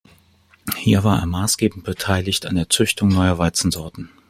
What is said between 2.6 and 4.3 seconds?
Züchtung neuer Weizensorten.